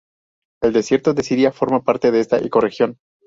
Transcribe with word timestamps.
El 0.63 0.73
desierto 0.73 1.13
de 1.13 1.21
Siria 1.21 1.51
forma 1.51 1.83
parte 1.83 2.09
de 2.11 2.21
esta 2.21 2.39
ecorregión. 2.39 2.97